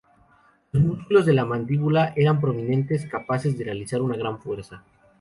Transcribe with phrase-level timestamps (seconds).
[0.71, 4.83] Los músculos de la mandíbula eran prominentes, capaces de realizar una gran fuerza.